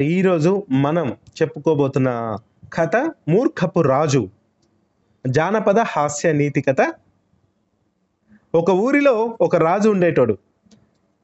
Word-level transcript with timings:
ఈరోజు 0.00 0.66
మనం 0.70 1.10
చెప్పుకోబోతున్న 1.10 2.36
కథ 2.72 2.96
మూర్ఖపు 3.28 3.80
రాజు. 3.80 4.28
జానపద 5.26 5.78
హాస్య 5.78 6.32
నీతి 6.32 6.60
కథ. 6.60 6.76
ఒక 8.54 8.70
ఊరిలో 8.70 9.38
ఒక 9.40 9.56
రాజు 9.56 9.88
ఉండేటోడు. 9.88 10.38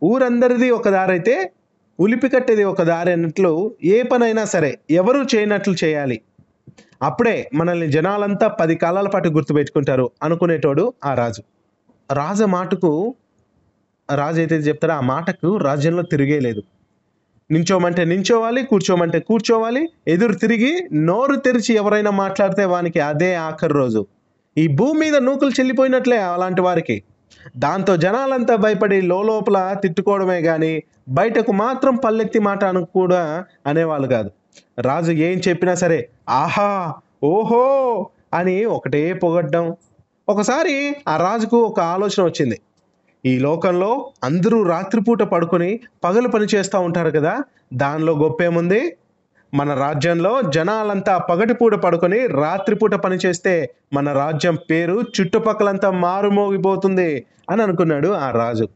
ఊరందరిది 0.03 0.71
ఒక 0.71 0.89
దారైతే 0.89 1.53
ఉలిపి 2.01 2.29
కట్టేది 2.29 2.65
ఒక 2.65 2.83
దారి 2.83 3.13
అన్నట్లు 3.13 3.75
ఏ 3.85 4.03
పనైనా 4.03 4.45
సరే 4.45 4.79
ఎవరు 4.91 5.37
చేయనట్లు 5.37 5.75
చేయాలి. 5.85 6.21
అప్పుడే 7.03 7.51
మనల్ని 7.55 7.93
జనాలంతా 7.93 8.49
పది 8.49 8.77
కాలాల 8.77 9.09
పాటు 9.09 9.29
గుర్తుపెట్టుకుంటారు 9.29 10.11
అనుకునేటోడు 10.23 10.93
ఆ 11.05 11.15
రాజు. 11.15 11.43
రాజు 12.13 12.45
మాటకు 12.45 13.15
రాజు 14.15 14.39
అయితే 14.39 14.57
చెప్తారో 14.57 14.95
ఆ 14.95 15.01
మాటకు 15.01 15.57
రాజ్యంలో 15.57 16.03
తిరిగే 16.03 16.41
లేదు. 16.41 16.63
నించోమంటే 17.51 18.05
నించోవాలి 18.05 18.63
కూర్చోమంటే 18.63 19.21
కూర్చోవాలి. 19.21 19.89
ఎదురు 20.09 20.35
తిరిగి 20.35 20.73
నోరు 20.93 21.37
తెరిచి 21.37 21.75
ఎవరైనా 21.75 22.11
మాట్లాడితే 22.11 22.65
వానికి 22.65 23.01
అదే 23.01 23.35
ఆఖరి 23.35 23.73
రోజు. 23.73 24.07
ఈ 24.57 24.69
భూమి 24.69 24.99
మీద 25.01 25.17
నూకులు 25.17 25.51
చెల్లిపోయినట్లే 25.51 26.17
అలాంటి 26.17 26.61
వారికి. 26.61 27.03
దాంతో 27.57 27.97
జనాలంతా 27.97 28.57
భయపడి 28.57 29.01
లోపల 29.03 29.77
తిట్టుకోవడమే 29.83 30.43
కానీ 30.43 30.73
బయటకు 31.09 31.53
మాత్రం 31.53 31.97
పల్లెత్తి 31.97 32.39
మాట 32.39 32.65
అను 32.65 32.85
కూడా 32.85 33.45
అనేవాళ్ళు 33.67 34.09
కాదు. 34.09 34.31
రాజు 34.79 35.13
ఏం 35.13 35.41
చెప్పినా 35.49 35.75
సరే 35.75 35.99
ఆహా 36.29 36.71
ఓహో 37.25 37.65
అని 38.35 38.65
ఒకటే 38.65 39.13
పొగడ్డం. 39.13 39.77
ఒకసారి 40.29 40.97
ఆ 41.09 41.17
రాజుకు 41.17 41.57
ఒక 41.57 41.81
ఆలోచన 41.81 42.25
వచ్చింది. 42.25 42.57
ఈ 43.27 43.39
లోకంలో 43.39 44.13
అందరూ 44.25 44.63
రాత్రిపూట 44.63 45.23
పడుకొని 45.23 45.81
పగలు 46.05 46.29
పని 46.29 46.47
చేస్తూ 46.55 46.81
ఉంటారు 46.81 47.11
కదా 47.11 47.39
దానిలో 47.75 48.13
గొప్పేముంది? 48.13 48.97
మన 49.55 49.75
రాజ్యంలో 49.75 50.43
జనాలంతా 50.43 51.19
పగటిపూట 51.19 51.75
పడుకొని 51.75 52.27
రాత్రిపూట 52.27 52.95
పని 52.95 53.19
చేస్తే 53.27 53.75
మన 53.93 54.13
రాజ్యం 54.13 54.59
పేరు 54.71 55.03
చుట్టుపక్కలంతా 55.21 55.91
మారుమోగిపోతుంది 55.91 57.27
అని 57.51 57.63
అనుకున్నాడు 57.63 58.09
ఆ 58.09 58.31
రాజు. 58.31 58.69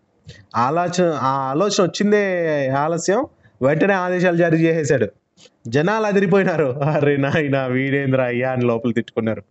ఆలోచన 0.56 1.18
ఆ 1.22 1.32
ఆలోచన 1.50 1.82
వచ్చిందే 1.82 2.22
ఆలస్యం. 2.68 3.26
వెంటనే 3.62 3.94
ఆదేశాలు 3.94 4.36
జారీ 4.36 4.58
చేసేశాడు. 4.58 5.08
జనాలు 5.68 6.06
అదిరిపోయినారు. 6.06 6.64
అరే 6.64 7.16
నాయన 7.16 7.66
వీడేంద్ర 7.66 8.20
అయ్యా 8.22 8.52
అని 8.52 8.64
లోపల 8.66 8.90
తిట్టుకున్నారు. 8.90 9.42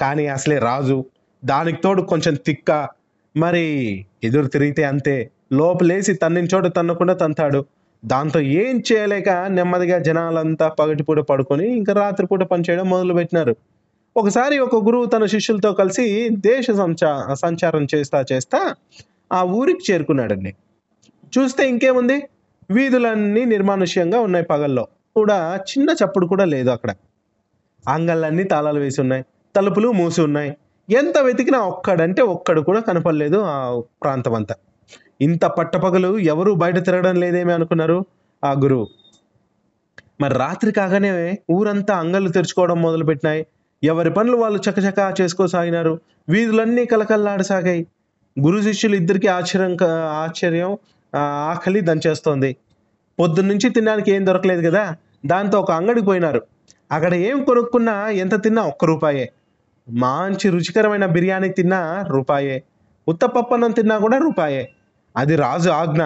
కానీ 0.00 0.26
అసలే 0.26 0.58
రాజు 0.58 1.04
దానికి 1.44 1.82
తోడు 1.82 2.02
కొంచెం 2.02 2.34
తిక్క. 2.34 2.88
మరి 3.36 4.06
ఎదురు 4.26 4.46
తిరిగితే 4.46 4.84
అంతే. 4.84 5.30
లోపలేసి 5.52 6.14
తన్నిన 6.14 6.44
చోట 6.44 6.76
తన్నకుండా 6.76 7.14
తంతాడు 7.14 7.64
దాంతో 8.04 8.40
ఏం 8.40 8.82
చేయలేక 8.92 9.28
నెమ్మదిగా 9.28 9.98
జనాలంతా 9.98 10.68
పగటిపూట 10.68 11.18
పడుకొని 11.18 11.76
ఇంకా 11.76 11.92
రాత్రిపూట 11.92 12.42
పనిచేయడం 12.42 12.88
మొదలుపెట్టినారు. 12.90 13.56
ఒకసారి 14.16 14.58
ఒక 14.58 14.84
గురువు 14.84 15.06
తన 15.06 15.26
శిష్యులతో 15.26 15.72
కలిసి 15.72 16.28
దేశ 16.32 16.66
సంచా 16.70 17.34
సంచారం 17.34 17.86
చేస్తా 17.94 18.24
చేస్తా 18.32 18.74
ఆ 19.32 19.42
ఊరికి 19.44 19.92
చేరుకున్నాడండి. 19.92 20.54
చూస్తే 21.38 21.68
ఇంకేముంది? 21.68 22.22
వీధులన్నీ 22.70 23.44
నిర్మానుష్యంగా 23.44 24.20
ఉన్నాయి 24.20 24.44
పగల్లో. 24.44 24.88
కూడా 25.16 25.60
చిన్న 25.70 25.88
చప్పుడు 26.04 26.26
కూడా 26.26 26.44
లేదు 26.44 26.70
అక్కడ. 26.70 26.90
అంగళ్ళన్నీ 27.88 28.42
తాళాలు 28.42 28.80
వేసి 28.80 29.00
ఉన్నాయి. 29.00 29.24
తలుపులు 29.56 29.92
మూసి 29.92 30.22
ఉన్నాయి. 30.22 30.56
ఎంత 30.90 31.18
వెతికినా 31.18 31.58
ఒక్కడంటే 31.58 32.22
ఒక్కడు 32.22 32.60
కూడా 32.60 32.80
కనపడలేదు 32.80 33.42
ఆ 33.46 33.80
ప్రాంతం 34.02 34.34
అంతా 34.34 34.54
ఇంత 35.20 35.44
పట్టపగలు 35.44 36.18
ఎవరు 36.18 36.52
బయట 36.52 36.84
తిరగడం 36.84 37.14
లేదేమి 37.14 37.52
అనుకున్నారు 37.52 38.04
ఆ 38.44 38.52
గురువు. 38.52 38.88
మరి 40.20 40.34
రాత్రి 40.34 40.72
కాగానే 40.72 41.38
ఊరంతా 41.50 41.96
అంగళ్ళు 41.96 42.30
తెరుచుకోవడం 42.30 42.82
మొదలుపెట్టినాయి. 42.82 43.46
ఎవరి 43.84 44.10
పనులు 44.10 44.36
వాళ్ళు 44.36 44.60
చకచకా 44.70 45.14
చేసుకోసాగినారు. 45.20 46.00
వీధులన్నీ 46.28 46.84
కలకల్లాడసాగాయి. 46.84 47.86
గురు 48.40 48.62
శిష్యులు 48.62 48.96
ఇద్దరికి 48.96 49.28
ఆశ్చర్యం 49.28 49.76
ఆశ్చర్యం 50.10 50.78
ఆకలి 51.16 51.80
దంచేస్తోంది. 51.80 52.56
పొద్దున్న 53.20 53.50
నుంచి 53.50 53.70
తినడానికి 53.70 54.10
ఏం 54.12 54.26
దొరకలేదు 54.26 54.70
కదా? 54.70 54.96
దాంతో 55.26 55.60
ఒక 55.60 55.70
అంగడికి 55.72 56.06
పోయినారు. 56.06 56.42
అక్కడ 56.92 57.14
ఏం 57.14 57.44
కొనుక్కున్నా 57.44 58.08
ఎంత 58.08 58.42
తిన్నా 58.42 58.62
ఒక్క 58.62 58.84
రూపాయే. 58.84 59.32
మంచి 59.88 60.50
రుచికరమైన 60.50 61.06
బిర్యానీ 61.06 61.48
తిన్నా 61.48 62.04
రూపాయే. 62.08 62.62
ఉత్తపప్పన్నం 63.08 63.70
తిన్నా 63.70 63.98
కూడా 63.98 64.18
రూపాయే. 64.18 64.68
అది 65.16 65.36
రాజు 65.36 65.70
ఆజ్ఞ. 65.70 66.02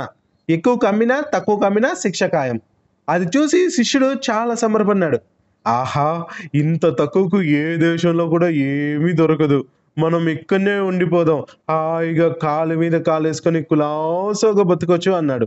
ఎక్కువ 0.50 0.76
కమ్మినా 0.76 1.22
తక్కువ 1.34 1.56
కమ్మినా 1.56 1.94
శిక్ష 1.94 2.24
ఖాయం. 2.24 2.60
అది 3.08 3.26
చూసి 3.36 3.70
శిష్యుడు 3.70 4.06
చాలా 4.30 4.54
సంబరపడినాడు. 4.54 5.18
ఆహా 5.66 6.24
ఇంత 6.54 6.86
తక్కువకు 6.86 7.42
ఏ 7.42 7.76
దేశంలో 7.76 8.28
కూడా 8.28 8.48
ఏమీ 8.48 9.12
దొరకదు. 9.12 9.64
మనం 9.98 10.28
ఇక్కడనే 10.28 10.74
ఉండిపోదాం. 10.80 11.44
హాయిగా 11.70 12.28
కాలు 12.28 12.74
మీద 12.78 12.92
కాలు 12.92 13.26
వేసుకొని 13.28 13.62
కులాసోగా 13.62 14.62
బతకొచ్చు 14.62 15.12
అన్నాడు. 15.12 15.46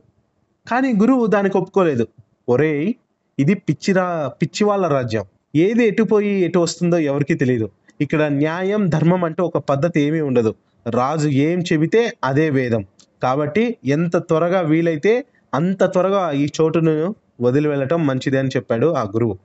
కానీ 0.67 0.93
గురువు 0.93 1.25
దానికి 1.25 1.57
ఒప్పుకోలేదు. 1.57 2.07
ఒరేయ్ 2.49 2.93
ఇది 3.39 3.53
పిచ్చిరా 3.53 4.31
పిచ్చి 4.41 4.63
వాళ్ళ 4.65 4.87
రాజ్యం. 4.87 5.23
ఏది 5.55 5.87
ఎటుపోయి 5.87 6.41
ఎటు 6.41 6.59
వస్తుందో 6.59 6.97
ఎవరికీ 6.97 7.33
తెలియదు 7.33 7.69
ఇక్కడ 8.01 8.23
న్యాయం 8.23 8.89
ధర్మం 8.89 9.23
అంటే 9.23 9.41
ఒక 9.41 9.57
పద్ధతి 9.57 10.01
ఏమీ 10.01 10.21
ఉండదు. 10.21 10.55
రాజు 10.87 11.27
ఏం 11.27 11.59
చెబితే 11.59 12.13
అదే 12.23 12.49
వేదం. 12.49 12.85
కాబట్టి 13.23 13.77
ఎంత 13.85 14.17
త్వరగా 14.17 14.61
వీలైతే 14.61 15.25
అంత 15.53 15.83
త్వరగా 15.83 16.31
ఈ 16.31 16.49
చోటును 16.61 17.15
వదిలి 17.41 17.67
వెళ్ళటం 17.67 18.07
మంచిది 18.07 18.37
అని 18.37 18.49
చెప్పాడు 18.49 18.87
ఆ 18.87 19.03
గురువు. 19.03 19.37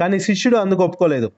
కానీ 0.00 0.20
శిష్యుడు 0.20 0.56
అందుకు 0.56 0.82
ఒప్పుకోలేదు. 0.84 1.32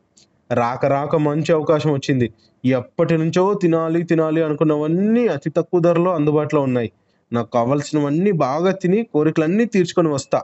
రాక 0.53 0.87
రాక 0.87 1.17
మంచి 1.17 1.53
అవకాశం 1.53 1.93
వచ్చింది. 1.93 2.33
ఎప్పటి 2.65 3.19
నుంచో 3.19 3.55
తినాలి 3.55 4.03
తినాలి 4.03 4.43
అనుకున్నవన్నీ 4.43 5.27
అతి 5.27 5.51
తక్కువ 5.51 5.81
ధరలో 5.81 6.11
అందుబాటులో 6.11 6.63
ఉన్నాయి. 6.63 6.93
నాకు 7.33 7.51
కావాల్సినవన్నీ 7.51 8.33
బాగా 8.33 8.71
తిని 8.73 9.03
కోరికలన్నీ 9.03 9.65
తీర్చుకొని 9.65 10.09
వస్తా. 10.09 10.43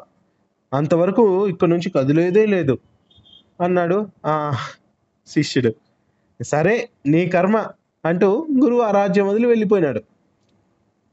అంతవరకు 0.75 1.49
ఇక్కడ 1.49 1.69
నుంచి 1.69 1.91
కదిలేదే 1.91 2.47
లేదు 2.47 2.79
అన్నాడు 3.61 4.09
ఆ 4.27 4.57
శిష్యుడు. 5.27 5.84
సరే 6.43 6.89
నీ 7.07 7.27
కర్మ 7.27 7.67
అంటూ 8.05 8.47
గురువు 8.63 8.81
ఆ 8.81 8.91
రాజ్యం 8.91 9.29
వదిలి 9.29 9.47
వెళ్ళిపోయినాడు. 9.47 10.03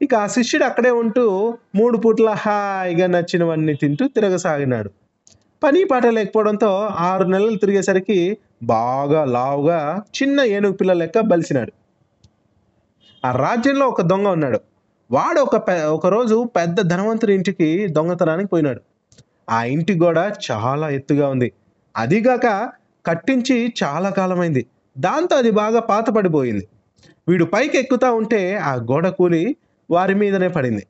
ఇక 0.01 0.15
ఆ 0.15 0.27
శిష్యుడు 0.27 0.63
అక్కడే 0.63 0.89
ఉంటూ 0.89 1.57
మూడు 1.75 1.97
పూట్ల 1.97 2.29
హాయిగా 2.29 3.07
నచ్చినవన్నీ 3.07 3.73
తింటూ 3.73 4.07
తిరగసాగినాడు. 4.07 4.91
పని 5.63 5.83
పాట 5.83 6.05
లేకపోవడంతో 6.05 6.67
ఆరు 6.81 7.23
నెలలు 7.23 7.55
తిరిగేసరికి 7.55 8.37
బాగా 8.63 9.25
లావుగా 9.25 10.03
చిన్న 10.21 10.41
ఏనుగు 10.41 10.73
పిల్ల 10.73 10.93
లెక్క 10.93 11.19
బలిసినాడు. 11.19 11.71
ఆ 13.25 13.31
రాజ్యంలో 13.31 13.87
ఒక 13.87 14.01
దొంగ 14.01 14.27
ఉన్నాడు. 14.27 14.59
వాడు 15.11 15.39
ఒక 15.41 15.67
పె- 15.67 15.85
ఒకరోజు 15.85 16.49
పెద్ద 16.55 16.81
ధనవంతుడి 16.81 17.33
ఇంటికి 17.33 17.87
దొంగతనానికి 17.87 18.49
పోయినాడు. 18.49 18.81
ఆ 19.49 19.63
ఇంటి 19.63 19.99
గోడ 19.99 20.17
చాలా 20.51 20.89
ఎత్తుగా 20.89 21.27
ఉంది. 21.27 21.51
అదిగాక 21.97 22.71
కట్టించి 23.05 23.73
చాలా 23.83 24.09
కాలమైంది. 24.09 24.65
దాంతో 24.97 25.35
అది 25.35 25.51
బాగా 25.51 25.79
పాతపడిపోయింది. 25.79 26.67
వీడు 27.27 27.45
పైకి 27.45 27.77
ఎక్కుతా 27.77 28.11
ఉంటే 28.11 28.55
ఆ 28.55 28.75
గోడ 28.75 29.07
కూలి 29.07 29.55
వారి 29.91 30.13
మీదనే 30.13 30.47
పడింది. 30.47 30.87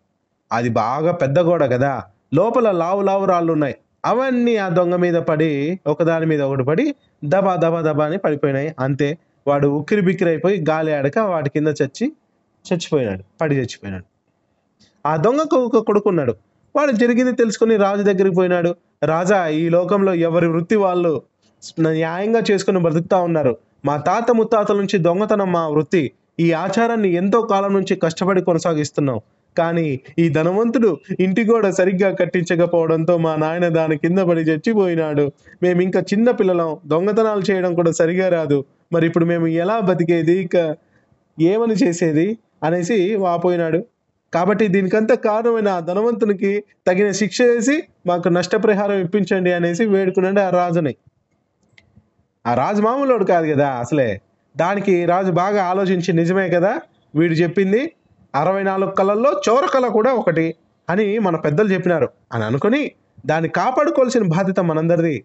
అది 0.51 0.69
బాగా 0.69 1.11
పెద్ద 1.11 1.39
గోడ 1.39 1.63
కదా. 1.73 2.03
లోపల 2.33 2.71
లావు 2.71 3.01
లావు 3.01 3.25
రాళ్ళు 3.25 3.53
ఉన్నాయి 3.53 3.75
అవన్నీ 4.05 4.55
ఆ 4.55 4.69
దొంగ 4.69 4.95
మీద 4.95 5.13
పడి 5.13 5.79
ఒకదాని 5.87 6.25
మీద 6.25 6.41
ఒకటి 6.41 6.63
పడి 6.63 6.95
దబా 7.25 7.55
దబా 7.55 7.81
దబా 7.81 8.05
అని 8.05 8.17
పడిపోయినాయి. 8.17 8.75
అంతే. 8.79 9.17
వాడు 9.47 9.67
ఉక్కిరి 9.67 10.01
బిక్కిరి 10.01 10.29
అయిపోయి 10.29 10.65
గాలి 10.69 10.95
ఆడక 10.95 11.17
వాటి 11.17 11.49
కింద 11.49 11.67
చచ్చి 11.67 12.11
చచ్చిపోయినాడు. 12.73 13.23
పడి 13.41 13.55
చచ్చిపోయినాడు. 13.55 14.03
ఆ 15.05 15.15
దొంగకు 15.15 15.55
ఒక 15.55 15.77
కొడుకున్నాడు. 15.77 16.35
వాడు 16.75 16.91
జరిగింది 16.91 17.31
తెలుసుకుని 17.31 17.77
రాజు 17.77 18.03
దగ్గరికి 18.03 18.35
పోయినాడు. 18.35 18.75
రాజా 19.03 19.47
ఈ 19.47 19.69
లోకంలో 19.69 20.13
ఎవరి 20.13 20.47
వృత్తి 20.47 20.75
వాళ్ళు 20.75 21.21
న్యాయంగా 21.79 22.43
చేసుకుని 22.51 22.79
బ్రతుకుతా 22.79 23.21
ఉన్నారు. 23.21 23.57
మా 23.85 23.97
తాత 23.97 24.31
ముత్తాతల 24.31 24.77
నుంచి 24.77 24.97
దొంగతనం 24.97 25.51
మా 25.51 25.67
వృత్తి. 25.67 26.11
ఈ 26.39 26.51
ఆచారాన్ని 26.51 27.09
ఎంతో 27.13 27.41
కాలం 27.41 27.73
నుంచి 27.73 27.95
కష్టపడి 27.95 28.41
కొనసాగిస్తున్నాం. 28.41 29.19
కానీ 29.57 29.87
ఈ 30.19 30.29
ధనవంతుడు 30.29 30.97
ఇంటి 31.19 31.43
గోడ 31.45 31.69
సరిగ్గా 31.69 32.09
కట్టించకపోవడంతో 32.11 33.17
మా 33.17 33.35
నాయన 33.35 33.67
దాని 33.67 33.97
కింద 33.97 34.19
పడి 34.19 34.41
చచ్చిపోయినాడు. 34.41 35.31
మేము 35.63 35.81
ఇంకా 35.81 35.99
చిన్న 35.99 36.31
పిల్లలం. 36.31 36.77
దొంగతనాలు 36.85 37.43
చేయడం 37.51 37.75
కూడా 37.75 37.91
సరిగా 37.91 38.29
రాదు. 38.29 38.65
మరి 38.93 39.07
ఇప్పుడు 39.07 39.25
మేము 39.25 39.47
ఎలా 39.47 39.79
బతికేది? 39.79 40.37
ఇక 40.45 40.75
ఏమని 41.41 41.73
చేసేది? 41.73 42.37
అనేసి 42.63 43.15
వాపోయినాడు. 43.15 43.85
కాబట్టి 44.33 44.67
దీనికంతా 44.67 45.15
కారణమైన 45.15 45.67
ఆ 45.67 45.79
ధనవంతునికి 45.79 46.63
తగిన 46.87 47.11
శిక్ష 47.11 47.41
వేసి 47.41 47.83
మాకు 48.07 48.27
నష్టపరిహారం 48.29 48.99
ఇప్పించండి 48.99 49.51
అనేసి 49.53 49.85
వేడుకున్నాడు 49.85 50.39
ఆ 50.39 50.49
రాజుని. 50.49 50.95
ఆ 52.45 52.53
రాజు 52.53 52.81
మామూలుడు 52.81 53.25
కాదు 53.25 53.53
కదా 53.53 53.69
అసలే. 53.69 54.21
దానికి 54.57 55.05
రాజు 55.05 55.31
బాగా 55.31 55.63
ఆలోచించి 55.63 56.13
నిజమే 56.13 56.49
కదా 56.49 56.81
వీడు 57.15 57.33
చెప్పింది. 57.33 57.91
అరవై 58.35 58.63
నాలుగు 58.63 58.91
కళల్లో 58.91 59.41
చోర 59.49 59.65
కళ 59.65 59.87
కూడా 59.87 60.13
ఒకటి 60.13 60.55
అని 60.89 61.19
మన 61.19 61.35
పెద్దలు 61.35 61.69
చెప్పినారు. 61.69 62.09
అని 62.33 62.43
అనుకుని 62.43 62.91
దాన్ని 63.25 63.49
కాపాడుకోవాల్సిన 63.49 64.23
బాధ్యత 64.23 64.59
మనందరిది. 64.59 65.23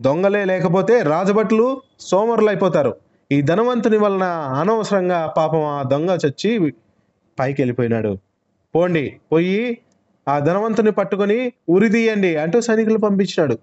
దొంగలే 0.00 0.44
లేకపోతే 0.44 1.02
రాజభట్లు 1.02 1.82
సోమరులు 2.00 2.48
అయిపోతారు 2.48 2.96
ఈ 3.30 3.42
ధనవంతుని 3.42 3.96
వలన 3.96 4.22
అనవసరంగా 4.60 5.26
పాపం 5.36 5.64
ఆ 5.64 5.82
దొంగ 5.82 6.10
చచ్చి 6.26 6.72
పైకి 7.38 7.62
వెళ్ళిపోయినాడు 7.62 8.18
పోండి 8.74 9.20
పోయి 9.32 9.78
ఆ 10.28 10.38
ధనవంతుని 10.38 10.92
పట్టుకొని 10.92 11.52
ఉరిదీయండి 11.68 12.36
అంటూ 12.36 12.60
సైనికులు 12.60 12.98
పంపించినాడు. 12.98 13.58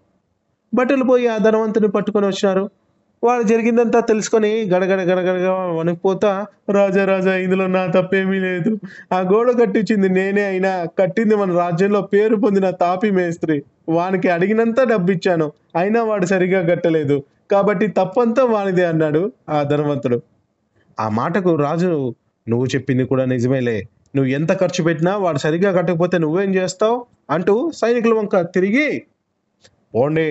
బట్టలు 0.74 1.04
పోయి 1.04 1.28
ఆ 1.28 1.38
ధనవంతుని 1.38 1.88
పట్టుకొని 1.88 2.26
వచ్చినారు. 2.26 2.70
వాడు 3.24 3.44
జరిగిందంతా 3.44 4.00
తెలుసుకొని 4.00 4.70
గడగడ 4.70 5.02
గడగడగా 5.02 5.54
వణికిపోతా 5.54 6.46
రాజా 6.70 7.06
రాజా 7.06 7.36
ఇందులో 7.36 7.68
నా 7.68 7.86
తప్పేమీ 7.86 8.40
లేదు. 8.40 8.72
ఆ 9.14 9.20
గోడ 9.20 9.60
కట్టించింది 9.62 10.10
నేనే 10.10 10.44
అయినా 10.44 10.86
కట్టింది 11.00 11.36
మన 11.36 11.58
రాజ్యంలో 11.58 12.02
పేరు 12.02 12.36
పొందిన 12.36 12.70
తాపి 12.70 13.12
మేస్త్రి. 13.12 13.64
వానికి 13.90 14.30
అడిగినంత 14.30 14.82
డబ్బు 14.90 15.12
ఇచ్చాను 15.12 15.52
అయినా 15.76 16.04
వాడు 16.04 16.26
సరిగా 16.26 16.62
కట్టలేదు. 16.70 17.24
కాబట్టి 17.52 17.88
తప్పంతా 17.88 18.44
వానిదే 18.44 18.86
అన్నాడు 18.86 19.32
ఆ 19.50 19.64
ధనవంతుడు. 19.64 20.22
ఆ 21.00 21.10
మాటకు 21.10 21.56
రాజు 21.56 22.14
నువ్వు 22.48 22.66
చెప్పింది 22.66 23.04
కూడా 23.04 23.26
నిజమేలే. 23.26 23.78
నువ్వు 24.16 24.32
ఎంత 24.32 24.60
ఖర్చు 24.60 24.84
పెట్టినా 24.84 25.18
వాడు 25.18 25.38
సరిగ్గా 25.38 25.72
కట్టకపోతే 25.72 26.18
నువ్వేం 26.18 26.56
చేస్తావు? 26.56 27.06
అంటూ 27.30 27.72
సైనికుల 27.76 28.14
వంక 28.14 28.42
తిరిగి 28.56 29.04
పోండి 29.96 30.30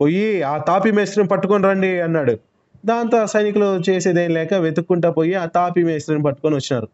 పోయి 0.00 0.42
ఆ 0.42 0.58
తాపి 0.58 0.90
మేస్త్రిని 0.92 1.28
పట్టుకొని 1.28 1.64
రండి 1.64 2.00
అన్నాడు. 2.00 2.34
దాంతో 2.86 3.16
ఆ 3.18 3.24
సైనికులు 3.24 3.90
చేసేదేం 3.90 4.30
లేక 4.30 4.54
వెతుక్కుంటా 4.54 5.10
పోయి 5.10 5.34
ఆ 5.34 5.46
తాపి 5.46 5.84
మేస్త్రిని 5.84 6.22
పట్టుకొని 6.22 6.54
వచ్చినారు. 6.54 6.88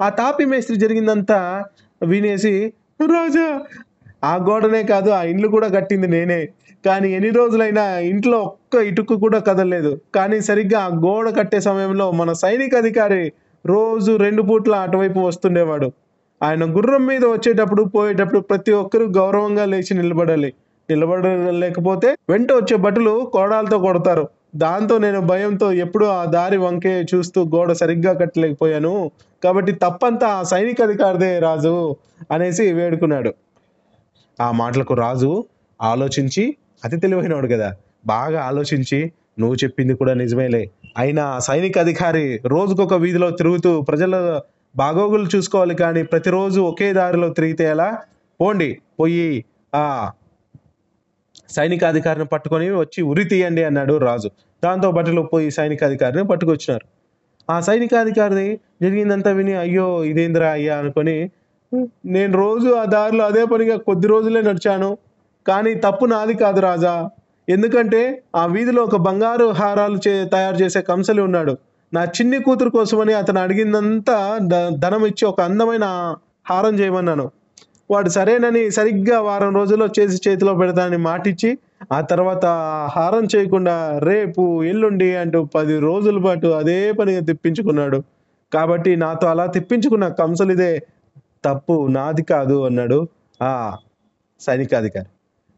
ఆ 0.00 0.08
తాపి 0.08 0.44
మేస్త్రి 0.44 0.76
జరిగిందంతా 0.76 1.64
వినేసి 2.02 2.72
రాజా 3.14 3.60
ఆ 4.24 4.36
గోడనే 4.36 4.82
కాదు 4.82 5.10
ఆ 5.10 5.22
ఇండ్లు 5.22 5.48
కూడా 5.48 5.68
కట్టింది 5.68 6.08
నేనే. 6.08 6.40
కానీ 6.86 7.12
ఎన్ని 7.12 7.30
రోజులైనా 7.30 7.98
ఇంట్లో 7.98 8.38
ఒక్క 8.38 8.74
ఇటుకు 8.90 9.14
కూడా 9.16 9.38
కదలలేదు. 9.38 10.00
కానీ 10.14 10.40
సరిగ్గా 10.40 10.78
ఆ 10.80 10.88
గోడ 10.88 11.36
కట్టే 11.38 11.60
సమయంలో 11.60 12.10
మన 12.10 12.32
సైనిక 12.32 12.74
అధికారి 12.76 13.32
రోజు 13.66 14.16
రెండు 14.16 14.42
పూట్ల 14.42 14.74
అటువైపు 14.74 15.20
వస్తుండేవాడు. 15.20 15.88
ఆయన 16.42 16.64
గుర్రం 16.76 17.06
మీద 17.06 17.24
వచ్చేటప్పుడు 17.24 17.82
పోయేటప్పుడు 17.84 18.40
ప్రతి 18.40 18.72
ఒక్కరూ 18.72 19.06
గౌరవంగా 19.06 19.64
లేచి 19.64 19.94
నిలబడాలి. 19.94 20.50
నిలబడలేకపోతే 20.90 22.08
వెంట 22.30 22.50
వచ్చే 22.52 22.76
భటులు 22.76 23.14
కోడాలతో 23.34 23.78
కొడతారు. 23.78 24.24
దాంతో 24.56 24.94
నేను 24.98 25.20
భయంతో 25.20 25.72
ఎప్పుడూ 25.84 26.06
ఆ 26.18 26.22
దారి 26.36 26.56
వంకే 26.56 26.94
చూస్తూ 27.12 27.40
గోడ 27.54 27.72
సరిగ్గా 27.72 28.12
కట్టలేకపోయాను. 28.12 28.94
కాబట్టి 29.42 29.72
తప్పంతా 29.84 30.28
ఆ 30.38 30.42
సైనిక 30.42 30.82
అధికారిదే 30.82 31.30
రాజు 31.38 31.74
అనేసి 32.30 32.72
వేడుకున్నాడు. 32.72 33.30
ఆ 34.38 34.48
మాటలకు 34.52 34.94
రాజు 34.94 35.30
ఆలోచించి 35.80 36.44
అతి 36.84 36.96
తెలివైనవాడు 36.96 37.48
కదా 37.54 37.68
బాగా 38.06 38.40
ఆలోచించి 38.42 38.98
నువ్వు 39.38 39.56
చెప్పింది 39.64 39.94
కూడా 39.94 40.12
నిజమేలే. 40.14 40.62
అయినా 40.98 41.24
సైనిక 41.48 41.76
అధికారి 41.78 42.24
రోజుకొక 42.46 42.94
వీధిలో 42.94 43.28
తిరుగుతూ 43.30 43.70
ప్రజల 43.82 44.14
బాగోగులు 44.74 45.28
చూసుకోవాలి 45.34 45.74
కానీ 45.74 46.02
ప్రతిరోజు 46.02 46.60
ఒకే 46.60 46.88
దారిలో 46.92 47.28
తిరిగితే 47.28 47.64
ఎలా? 47.64 47.88
పోండి 48.40 48.68
పోయి 49.00 49.28
ఆ 49.72 49.84
సైనికాధికారిని 51.56 52.24
పట్టుకొని 52.24 52.70
వచ్చి 52.70 53.02
ఉరి 53.02 53.24
తీయండి 53.24 53.62
అన్నాడు 53.64 53.94
రాజు. 53.96 54.30
దాంతో 54.64 54.90
బట్టలు 54.90 55.22
పోయి 55.32 55.50
సైనికాధికారిని 55.50 56.24
పట్టుకొచ్చినారు. 56.28 56.86
ఆ 57.50 57.60
సైనికాధికారిని 57.60 58.48
జరిగిందంతా 58.82 59.30
విని 59.30 59.54
అయ్యో 59.54 60.04
ఇదేందిరా 60.04 60.50
అయ్యా 60.50 60.78
అనుకొని 60.78 61.30
నేను 62.06 62.38
రోజు 62.38 62.68
ఆ 62.74 62.84
దారిలో 62.84 63.24
అదే 63.24 63.44
పనిగా 63.44 63.76
కొద్ది 63.76 64.06
రోజులే 64.06 64.40
నడిచాను. 64.40 64.98
కానీ 65.46 65.74
తప్పు 65.74 66.04
నాది 66.04 66.34
కాదు 66.34 66.60
రాజా. 66.60 67.10
ఎందుకంటే 67.48 68.22
ఆ 68.36 68.46
వీధిలో 68.46 68.82
ఒక 68.84 68.96
బంగారు 68.96 69.46
హారాలు 69.50 69.98
చే 70.08 70.24
తయారు 70.24 70.56
చేసే 70.56 70.80
కంసలి 70.80 71.20
ఉన్నాడు. 71.20 71.58
నా 71.94 72.04
చిన్ని 72.04 72.38
కూతురు 72.42 72.70
కోసమని 72.70 73.12
అతను 73.12 73.40
అడిగిందంతా 73.40 74.16
ధనం 74.78 75.04
ఇచ్చి 75.06 75.24
ఒక 75.26 75.40
అందమైన 75.40 75.86
హారం 76.50 76.74
చేయమన్నాను. 76.80 77.26
వాడు 77.90 78.08
సరేనని 78.08 78.70
సరిగ్గా 78.70 79.18
వారం 79.20 79.52
రోజుల్లో 79.54 79.86
చేసి 79.98 80.16
చేతిలో 80.26 80.52
పెడతానని 80.54 80.96
మాటిచ్చి 81.06 81.50
ఆ 81.92 82.00
తర్వాత 82.00 82.46
హారం 82.96 83.24
చేయకుండా 83.34 83.74
రేపు 84.00 84.42
ఎల్లుండి 84.62 85.08
అంటూ 85.16 85.38
పది 85.54 85.74
రోజుల 85.80 86.18
పాటు 86.18 86.48
అదే 86.52 86.92
పనిగా 86.92 87.20
తిప్పించుకున్నాడు. 87.20 87.98
కాబట్టి 88.52 88.96
నాతో 88.96 89.26
అలా 89.28 89.46
తిప్పించుకున్న 89.46 90.08
కంసలిదే 90.20 90.72
తప్పు 91.44 91.74
నాది 91.90 92.22
కాదు 92.24 92.56
అన్నాడు 92.64 92.98
ఆ 93.40 93.50
సైనికాధికారి. 94.40 95.08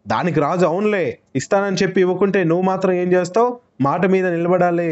దానికి 0.06 0.38
రాజు 0.40 0.64
అవునులే 0.66 1.04
ఇస్తానని 1.36 1.76
చెప్పి 1.76 1.98
ఇవ్వకుంటే 2.00 2.40
నువ్వు 2.44 2.64
మాత్రం 2.64 2.92
ఏం 2.92 3.08
చేస్తావు? 3.12 3.50
మాట 3.80 4.06
మీద 4.06 4.26
నిలబడాలి 4.26 4.90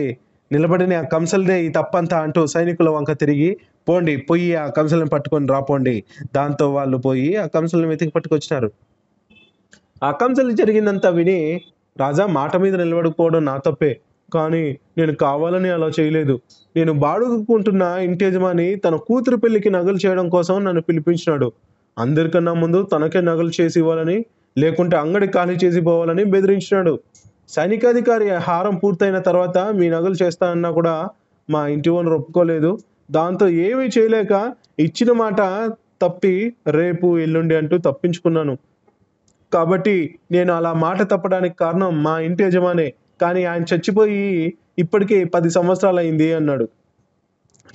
నిలబడిన 0.51 0.95
ఆ 0.95 1.03
కంసలిదే 1.13 1.57
ఈ 1.63 1.69
తప్పంతా 1.71 2.17
అంటూ 2.19 2.41
సైనికుల 2.47 2.89
వంక 2.89 3.13
తిరిగి 3.13 3.51
పోండి 3.87 4.15
పోయి 4.29 4.49
ఆ 4.55 4.67
కంసలను 4.77 5.11
పట్టుకొని 5.15 5.47
రాపోండి 5.47 5.97
దాంతో 6.37 6.67
వాళ్ళు 6.77 6.99
పోయి 7.07 7.29
ఆ 7.37 7.47
కంసలను 7.47 7.89
వెతికి 7.89 8.13
పట్టుకొచ్చినారు. 8.17 8.69
ఆ 10.03 10.11
కంసలు 10.21 10.53
జరిగిందంతా 10.61 11.09
విని 11.09 11.39
రాజా 11.97 12.25
మాట 12.39 12.57
మీద 12.57 12.75
నిలబడకపోవడం 12.75 13.45
నా 13.45 13.57
తప్పే. 13.67 13.93
కానీ 14.35 14.65
నేను 14.99 15.13
కావాలని 15.15 15.71
అలా 15.77 15.89
చేయలేదు. 15.99 16.35
నేను 16.77 16.93
బాడుగుకుంటున్న 17.05 17.83
ఇంటి 18.09 18.25
యజమాని 18.25 18.77
తన 18.77 18.95
కూతురు 19.09 19.37
పెళ్ళికి 19.37 19.71
నగలు 19.71 19.99
చేయడం 20.05 20.27
కోసం 20.29 20.65
నన్ను 20.65 20.83
పిలిపించినాడు. 20.83 21.49
అందరికన్నా 21.97 22.53
ముందు 22.53 22.83
తనకే 22.93 23.21
నగలు 23.21 23.53
చేసి 23.61 23.79
ఇవ్వాలని 23.79 24.19
లేకుంటే 24.57 24.97
అంగడి 24.97 25.27
ఖాళీ 25.27 25.57
చేసి 25.65 25.81
పోవాలని 25.81 26.25
బెదిరించినాడు. 26.25 26.95
సైనికాధికారి 27.49 28.27
హారం 28.49 28.75
పూర్తయిన 28.77 29.19
తర్వాత 29.19 29.59
మీ 29.79 29.87
నగలు 29.89 30.17
చేస్తానన్నా 30.23 30.71
కూడా 30.71 30.95
మా 31.49 31.61
ఇంటి 31.67 31.91
ఓనర్ 31.91 32.17
ఒప్పుకోలేదు. 32.21 32.71
దాంతో 33.11 33.47
ఏమీ 33.67 33.87
చేయలేక 33.97 34.33
ఇచ్చిన 34.87 35.11
మాట 35.23 35.41
తప్పి 36.03 36.35
రేపు 36.79 37.07
ఎల్లుండి 37.25 37.55
అంటూ 37.61 37.77
తప్పించుకున్నాను. 37.89 38.55
కాబట్టి 39.53 39.97
నేను 40.35 40.51
అలా 40.59 40.73
మాట 40.87 41.01
తప్పడానికి 41.13 41.57
కారణం 41.63 41.91
మా 42.07 42.15
ఇంటి 42.27 42.43
యజమానే 42.47 42.89
కానీ 43.23 43.41
ఆయన 43.51 43.65
చచ్చిపోయి 43.73 44.23
ఇప్పటికే 44.83 45.19
పది 45.35 45.49
సంవత్సరాలు 45.57 46.01
అయింది 46.03 46.29
అన్నాడు. 46.39 46.67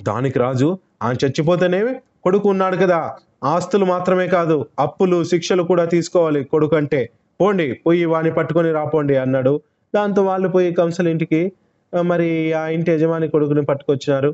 దానికి 0.08 0.38
రాజు 0.44 0.68
ఆయన 1.02 1.16
చచ్చిపోతేనే 1.24 1.80
కొడుకు 2.24 2.46
ఉన్నాడు 2.54 2.76
కదా 2.84 3.00
ఆస్తులు 3.52 3.86
మాత్రమే 3.92 4.26
కాదు 4.36 4.56
అప్పులు 4.84 5.18
శిక్షలు 5.32 5.62
కూడా 5.70 5.84
తీసుకోవాలి 5.94 6.40
కొడుకు 6.52 6.74
అంటే 6.80 7.00
పోండి 7.40 7.66
పోయి 7.86 8.04
వాని 8.12 8.30
పట్టుకొని 8.38 8.70
రాపోండి 8.78 9.16
అన్నాడు. 9.24 9.52
దాంతో 9.94 10.20
వాళ్ళు 10.30 10.48
పోయి 10.54 10.70
కంసల 10.78 11.08
ఇంటికి 11.14 11.40
మరి 11.92 12.28
ఆ 12.60 12.62
ఇంటి 12.76 12.90
యజమాని 12.94 13.26
కొడుకుని 13.34 13.62
పట్టుకొచ్చినారు. 13.70 14.30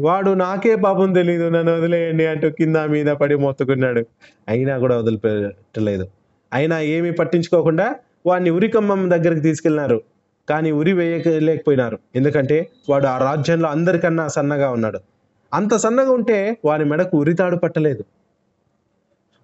వాడు 0.00 0.30
నాకే 0.30 0.74
పాపం 0.76 1.12
తెలియదు 1.12 1.48
నన్ను 1.48 1.72
వదిలేయండి 1.72 2.26
అంటూ 2.26 2.50
కింద 2.50 2.76
మీద 2.76 3.06
పడి 3.06 3.36
మోత్తుకున్నాడు. 3.36 4.06
అయినా 4.48 4.78
కూడా 4.78 4.98
వదిలిపెట్టలేదు. 4.98 6.08
అయినా 6.52 6.80
ఏమీ 6.80 7.10
పట్టించుకోకుండా 7.10 7.94
వాడిని 8.26 8.50
ఉరికమ్మం 8.50 9.10
దగ్గరికి 9.10 9.40
తీసుకెళ్ళినారు 9.40 10.02
కానీ 10.48 10.70
ఉరి 10.70 10.92
వేయలేకపోయినారు. 10.92 11.98
ఎందుకంటే 12.16 12.68
వాడు 12.90 13.06
ఆ 13.06 13.18
రాజ్యంలో 13.18 13.68
అందరికన్నా 13.68 14.28
సన్నగా 14.28 14.70
ఉన్నాడు. 14.70 15.00
అంత 15.54 15.74
సన్నగా 15.76 16.10
ఉంటే 16.10 16.56
వాని 16.64 16.84
మెడకు 16.84 17.18
ఉరితాడు 17.18 17.56
పట్టలేదు. 17.56 18.04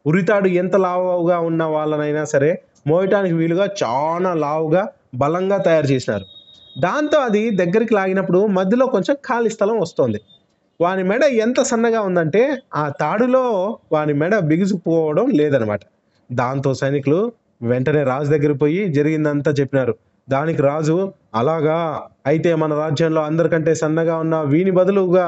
ఉరితాడు 0.07 0.49
ఎంత 0.49 0.77
లావుగా 0.77 1.39
ఉన్న 1.39 1.65
వాళ్ళనైనా 1.65 2.25
సరే 2.25 2.63
మోయటానికి 2.87 3.35
వీలుగా 3.35 3.69
చాలా 3.83 4.35
లావుగా 4.35 4.89
బలంగా 5.15 5.57
తయారు 5.57 5.87
చేసినారు. 5.87 6.25
దాంతో 6.79 7.19
అది 7.19 7.51
దగ్గరికి 7.51 7.95
లాగినప్పుడు 7.95 8.47
మధ్యలో 8.47 8.87
కొంచెం 8.87 9.17
ఖాళీ 9.27 9.51
స్థలం 9.51 9.81
వస్తుంది. 9.81 10.21
వాని 10.81 11.03
మెడ 11.03 11.23
ఎంత 11.45 11.61
సన్నగా 11.63 12.01
ఉందంటే 12.01 12.41
ఆ 12.75 12.85
తాడులో 13.01 13.45
వాని 13.93 14.13
మెడ 14.13 14.35
బిగుసుకుపోవడం 14.39 15.27
లేదనమాట. 15.31 15.81
దాంతో 16.31 16.71
సైనికులు 16.75 17.21
వెంటనే 17.63 18.03
రాజు 18.05 18.29
దగ్గర 18.31 18.53
పోయి 18.53 18.81
జరిగిందంతా 18.89 19.51
చెప్పినారు. 19.51 19.95
దానికి 20.29 20.63
రాజు 20.63 20.97
అలాగా 21.35 21.79
అయితే 22.27 22.51
మన 22.55 22.73
రాజ్యంలో 22.75 23.21
అందరికంటే 23.23 23.73
సన్నగా 23.75 24.15
ఉన్న 24.19 24.37
వీని 24.43 24.71
బదులుగా 24.71 25.27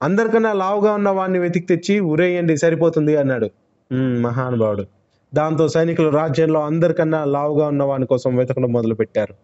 అందరికన్నా 0.00 0.52
లావుగా 0.52 0.90
ఉన్న 0.92 1.08
వాడిని 1.10 1.38
వెతికి 1.38 1.66
తెచ్చి 1.66 1.94
ఉరేయండి 2.12 2.54
సరిపోతుంది 2.56 3.14
అన్నాడు. 3.16 3.48
మహానుభావుడు. 4.20 4.84
దాంతో 5.32 5.64
సైనికులు 5.68 6.10
రాజ్యంలో 6.10 6.60
అందరికన్నా 6.60 7.20
లావుగా 7.24 7.66
ఉన్న 7.66 7.82
వాని 7.82 8.06
కోసం 8.06 8.30
వెతకడం 8.36 8.70
మొదలు 8.72 8.94
పెట్టారు 8.94 9.34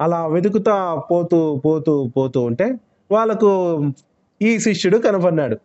అలా 0.00 0.20
వెతుకుతా 0.26 0.76
పోతూ 1.10 1.38
పోతూ 1.64 1.92
పోతూ 2.16 2.40
ఉంటే 2.40 2.66
వాళ్ళకు 3.10 3.50
ఈ 4.42 4.58
శిష్యుడు 4.58 4.98
కనపడినాడు 4.98 5.56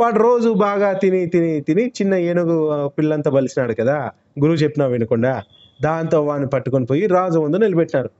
వాడు 0.00 0.18
రోజు 0.18 0.48
బాగా 0.48 0.92
తిని 0.92 1.26
తిని 1.26 1.60
తిని 1.60 1.86
చిన్న 1.86 2.14
ఏనుగు 2.14 2.88
పిల్లంతా 2.88 3.30
బలిసినాడు 3.30 3.72
కదా. 3.72 4.10
గురువు 4.40 4.56
చెప్పినా 4.56 4.86
వినకుండా. 4.86 5.42
దాంతో 5.82 6.24
వాడిని 6.24 6.48
పట్టుకొని 6.48 6.86
పోయి 6.86 7.06
రాజు 7.06 7.38
ముందు 7.38 7.56
నిలబెట్టినారు 7.56 8.10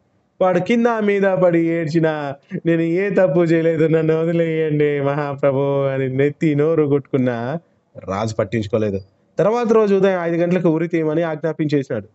వాడు 0.40 0.58
కింద 0.58 0.86
మీద 1.00 1.22
పడి 1.22 1.58
ఏడ్చిన 1.58 2.34
నేను 2.66 2.80
ఏ 2.80 3.10
తప్పు 3.10 3.40
చేయలేదు 3.40 3.84
నన్ను 3.86 4.20
వదిలేయండి 4.20 5.00
మహాప్రభు 5.00 5.86
అని 5.86 6.08
నెత్తి 6.08 6.54
నోరు 6.54 6.84
కొట్టుకున్న 6.84 7.58
రాజు 8.08 8.34
పట్టించుకోలేదు. 8.34 9.00
తర్వాత 9.38 9.72
రోజు 9.72 9.94
ఉదయం 9.94 10.20
ఐదు 10.22 10.36
గంటలకు 10.36 10.68
ఉరి 10.68 10.88
తీయమని 10.88 11.22
ఆజ్ఞాపించేసినాడు. 11.22 12.08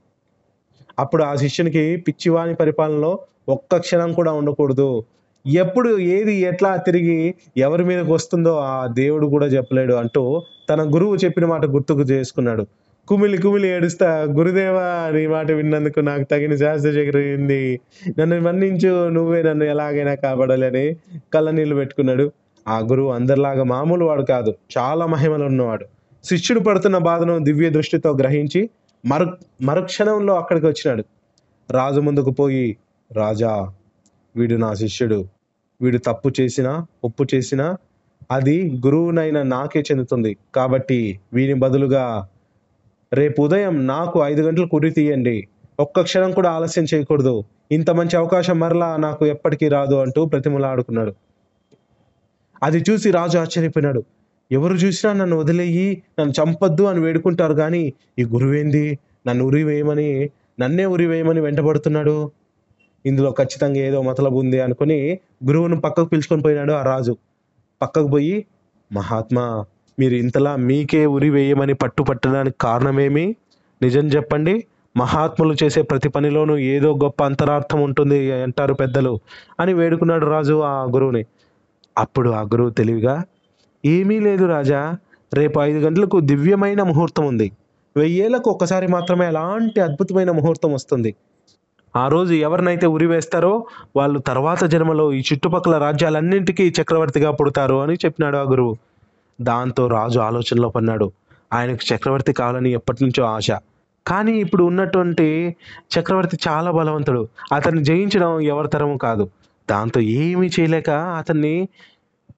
అప్పుడు 1.00 1.24
ఆ 1.24 1.36
శిష్యునికి 1.36 1.98
పిచ్చివాని 1.98 2.56
పరిపాలనలో 2.56 3.20
ఒక్క 3.50 3.78
క్షణం 3.78 4.14
కూడా 4.14 4.32
ఉండకూడదు. 4.32 5.04
ఎప్పుడు 5.46 5.98
ఏది 6.00 6.36
ఎట్లా 6.36 6.76
తిరిగి 6.76 7.34
ఎవరి 7.58 7.84
మీదకి 7.84 8.12
వస్తుందో 8.12 8.58
ఆ 8.58 8.88
దేవుడు 8.88 9.28
కూడా 9.28 9.46
చెప్పలేడు 9.46 9.94
అంటూ 9.94 10.44
తన 10.70 10.82
గురువు 10.96 11.16
చెప్పిన 11.16 11.46
మాట 11.46 11.66
గుర్తుకు 11.66 12.02
చేసుకున్నాడు. 12.02 12.68
కుమిలి 13.08 13.38
కుమిలి 13.38 13.68
ఏడుస్తా 13.68 14.10
గురుదేవా 14.38 15.12
నీ 15.16 15.28
మాట 15.28 15.52
విన్నందుకు 15.52 16.00
నాకు 16.00 16.24
తగిన 16.24 16.56
శాస్త్ర 16.56 16.92
జరిగింది 16.92 17.80
నన్ను 18.20 18.42
మన్నించు 18.42 19.10
నువ్వే 19.10 19.44
నన్ను 19.44 19.64
ఎలాగైనా 19.64 20.16
కాపాడాలని 20.16 20.96
కళ్ళ 21.34 21.50
నీళ్ళు 21.50 21.76
పెట్టుకున్నాడు. 21.76 22.32
ఆ 22.68 22.80
గురువు 22.80 23.12
అందరిలాగా 23.12 23.64
మామూలు 23.64 24.06
వాడు 24.06 24.22
కాదు 24.22 24.56
చాలా 24.78 25.06
మహిమలు 25.06 25.44
ఉన్నవాడు. 25.44 25.86
శిష్యుడు 26.24 26.60
పడుతున్న 26.60 26.98
బాధను 26.98 27.40
దివ్య 27.40 27.70
దృష్టితో 27.70 28.12
గ్రహించి 28.14 28.70
మరు 29.06 29.38
మరుక్షణంలో 29.62 30.34
అక్కడికి 30.36 30.66
వచ్చినాడు. 30.66 31.04
రాజు 31.72 32.00
ముందుకు 32.00 32.32
పోయి 32.32 32.78
రాజా 33.12 33.72
వీడు 34.36 34.56
నా 34.56 34.74
శిష్యుడు. 34.74 35.20
వీడు 35.84 36.00
తప్పు 36.08 36.30
చేసినా 36.40 36.72
ఒప్పు 37.08 37.24
చేసినా 37.34 37.66
అది 38.32 38.58
గురువునైన 38.86 39.40
నాకే 39.54 39.82
చెందుతుంది. 39.90 40.32
కాబట్టి 40.56 41.00
వీని 41.34 41.56
బదులుగా 41.64 42.04
రేపు 43.12 43.40
ఉదయం 43.48 43.76
నాకు 43.88 44.18
ఐదు 44.32 44.42
గంటలు 44.42 44.68
ఉరి 44.78 44.92
తీయండి. 44.92 45.36
ఒక్క 45.80 46.02
క్షణం 46.08 46.32
కూడా 46.32 46.50
ఆలస్యం 46.58 46.86
చేయకూడదు. 46.94 47.36
ఇంత 47.72 47.90
మంచి 47.92 48.16
అవకాశం 48.18 48.58
మరలా 48.60 48.90
నాకు 48.98 49.24
ఎప్పటికీ 49.26 49.68
రాదు 49.76 49.96
అంటూ 50.04 50.22
ప్రతిమలాడుకున్నాడు 50.26 51.14
అది 52.64 52.80
చూసి 52.88 53.08
రాజు 53.12 53.38
ఆశ్చర్యపోయినాడు. 53.38 54.02
ఎవరు 54.52 54.76
చూసినా 54.84 55.10
నన్ను 55.14 55.36
వదిలేయి 55.38 55.88
నన్ను 56.20 56.34
చంపొద్దు 56.40 56.84
అని 56.84 57.00
వేడుకుంటారు 57.00 57.54
కానీ 57.54 57.84
ఈ 58.20 58.24
గురువేంది? 58.34 58.86
నన్ను 59.28 59.44
ఉరి 59.50 59.64
వేయమని 59.64 60.10
నన్నే 60.62 60.86
ఉరి 60.86 61.06
వేయమని 61.12 61.42
వెంటబడుతున్నాడు? 61.42 62.18
ఇందులో 63.06 63.30
ఖచ్చితంగా 63.32 63.80
ఏదో 63.80 64.02
మతలబు 64.02 64.38
ఉంది 64.38 64.60
అనుకుని 64.60 64.98
గురువును 65.48 65.78
పక్కకు 65.82 66.06
పిలుచుకొని 66.06 66.42
పోయినాడు 66.42 66.74
ఆ 66.74 66.84
రాజు. 66.84 67.14
పక్కకు 67.82 68.08
పోయి 68.08 68.36
మహాత్మా 68.92 69.46
మీరు 69.98 70.16
ఇంతలా 70.16 70.56
మీకే 70.68 71.06
ఉరి 71.06 71.30
వేయమని 71.30 71.74
పట్టు 71.74 72.04
పట్టడానికి 72.04 72.58
కారణమేమి? 72.62 73.26
నిజం 73.82 74.06
చెప్పండి 74.08 74.54
మహాత్ములు 74.96 75.54
చేసే 75.64 75.82
ప్రతి 75.82 76.10
పనిలోనూ 76.10 76.58
ఏదో 76.74 76.90
గొప్ప 77.04 77.20
అంతరార్థం 77.24 77.80
ఉంటుంది 77.84 78.18
అంటారు 78.42 78.74
పెద్దలు 78.74 79.14
అని 79.60 79.74
వేడుకున్నాడు 79.74 80.26
రాజు 80.26 80.56
ఆ 80.64 80.76
గురువుని. 80.96 81.24
అప్పుడు 81.96 82.30
ఆ 82.30 82.42
గురువు 82.42 82.70
తెలివిగా 82.70 83.16
ఏమీ 83.84 84.20
లేదు 84.20 84.46
రాజా 84.46 84.82
రేపు 85.32 85.58
ఐదు 85.60 85.80
గంటలకు 85.86 86.18
దివ్యమైన 86.30 86.82
ముహూర్తం 86.84 87.24
ఉంది. 87.28 87.48
వెయ్యేళ్ళకు 87.96 88.48
ఒకసారి 88.50 88.88
మాత్రమే 88.88 89.26
అలాంటి 89.26 89.80
అద్భుతమైన 89.82 90.32
ముహూర్తం 90.32 90.74
వస్తుంది. 90.74 91.12
ఆ 91.96 92.08
రోజు 92.08 92.34
ఎవరినైతే 92.34 92.88
ఉరి 92.88 93.06
వేస్తారో 93.06 93.66
వాళ్ళు 93.96 94.20
తర్వాత 94.20 94.64
జన్మలో 94.64 95.14
ఈ 95.14 95.24
చుట్టుపక్కల 95.34 95.78
రాజ్యాలన్నింటికీ 95.78 96.74
చక్రవర్తిగా 96.82 97.32
పుడతారు 97.32 97.76
అని 97.76 97.94
చెప్పినాడు 97.94 98.38
ఆ 98.38 98.42
గురువు. 98.42 98.78
దాంతో 99.42 99.88
రాజు 99.88 100.20
ఆలోచనలో 100.20 100.70
పన్నాడు 100.70 101.12
ఆయనకు 101.54 101.96
చక్రవర్తి 101.96 102.34
కావాలని 102.34 102.72
ఎప్పటి 102.72 103.04
నుంచో 103.04 103.24
ఆశ. 103.24 103.52
కానీ 104.08 104.32
ఇప్పుడు 104.32 104.64
ఉన్నటువంటి 104.64 105.56
చక్రవర్తి 106.00 106.38
చాలా 106.48 106.72
బలవంతుడు. 106.72 107.28
అతన్ని 107.54 107.84
జయించడం 107.84 108.40
ఎవరి 108.40 108.68
తరము 108.68 108.98
కాదు. 108.98 109.30
దాంతో 109.70 110.00
ఏమీ 110.00 110.50
చేయలేక 110.60 110.90
అతన్ని 110.90 111.68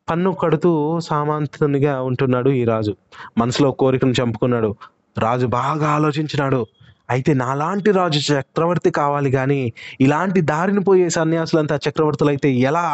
పన్ను 0.10 0.32
కడుతూ 0.32 1.00
సామాంతునిగా 1.00 2.02
ఉంటున్నాడు 2.02 2.50
ఈ 2.50 2.64
రాజు. 2.64 2.96
మనసులో 3.38 3.72
కోరికను 3.72 4.14
చంపుకున్నాడు. 4.22 4.76
రాజు 5.18 5.48
బాగా 5.48 5.92
ఆలోచించినాడు. 5.92 6.66
అయితే 7.10 7.32
నాలాంటి 7.36 7.90
రాజు 7.92 8.20
చక్రవర్తి 8.30 8.90
కావాలి 8.92 9.30
కానీ 9.32 9.62
ఇలాంటి 10.02 10.40
దారిని 10.44 10.82
పోయే 10.84 11.08
సన్యాసులంతా 11.10 11.76
చక్రవర్తులు 11.86 12.30
అయితే 12.30 12.50
ఎలా? 12.70 12.86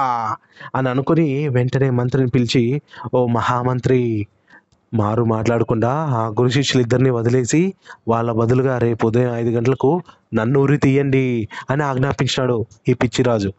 అని 0.76 0.90
అనుకుని 0.90 1.28
వెంటనే 1.50 1.90
మంత్రిని 2.00 2.30
పిలిచి 2.30 2.64
ఓ 3.14 3.22
మహామంత్రి 3.38 4.00
మారు 4.92 5.24
మాట్లాడకుండా 5.26 5.90
ఆ 6.14 6.28
గురు 6.38 6.50
శిష్యులు 6.50 6.82
ఇద్దరిని 6.82 7.10
వదిలేసి 7.10 7.62
వాళ్ళ 8.08 8.32
బదులుగా 8.32 8.78
రేపు 8.78 9.08
ఉదయం 9.08 9.36
ఐదు 9.36 9.50
గంటలకు 9.50 9.92
నన్ను 10.34 10.60
ఉరి 10.60 10.78
తీయండి 10.78 11.26
అని 11.70 11.84
ఆజ్ఞాపించాడు 11.84 12.58
ఈ 12.88 12.94
పిచ్చిరాజు. 12.94 13.52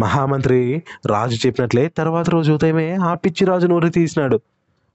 మహామంత్రి 0.00 0.58
రాజు 1.06 1.36
చెప్పినట్లే 1.44 1.84
తర్వాత 1.96 2.26
రోజు 2.28 2.52
ఉదయమే 2.52 2.88
ఆ 3.04 3.14
పిచ్చిరాజును 3.24 3.74
ఉరి 3.74 3.90
తీసినాడు. 3.90 4.38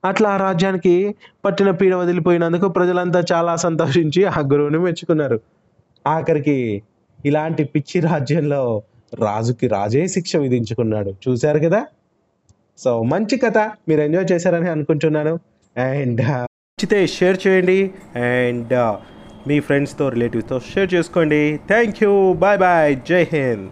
అట్లా 0.06 0.30
ఆ 0.30 0.38
రాజ్యానికి 0.38 1.16
పట్టిన 1.46 1.72
పీడ 1.72 1.96
వదిలిపోయినందుకు 1.96 2.68
ప్రజలంతా 2.68 3.24
చాలా 3.34 3.56
సంతోషించి 3.56 4.26
ఆ 4.26 4.40
గురువుని 4.40 4.80
మెచ్చుకున్నారు. 4.80 5.40
ఆఖరికి 6.08 6.84
ఇలాంటి 7.26 7.64
పిచ్చి 7.64 8.02
రాజ్యంలో 8.02 8.84
రాజుకి 9.20 9.68
రాజే 9.68 10.08
శిక్ష 10.08 10.36
విధించుకున్నాడు. 10.36 11.14
చూశారు 11.30 11.60
కదా? 11.60 11.86
సో 12.78 13.04
మంచి 13.04 13.38
కథ. 13.38 13.58
మీరు 13.58 14.02
ఎంజాయ్ 14.02 14.32
చేశారని 14.32 14.70
అనుకుంటున్నాను. 14.70 15.40
అండ్ 15.78 16.22
నచ్చితే 16.22 17.08
షేర్ 17.08 17.48
చేయండి. 17.48 17.92
అండ్ 18.16 18.98
మీ 19.48 19.60
ఫ్రెండ్స్తో 19.60 20.10
రిలేటివ్స్తో 20.10 20.60
షేర్ 20.60 20.94
చేసుకోండి. 20.94 21.60
Thank 21.68 22.04
you. 22.04 22.34
Bye 22.34 22.60
bye. 22.60 22.98
Jai 23.10 23.28
Hind. 23.34 23.70